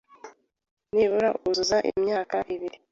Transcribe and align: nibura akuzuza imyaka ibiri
nibura 0.93 1.27
akuzuza 1.35 1.77
imyaka 1.89 2.37
ibiri 2.53 2.77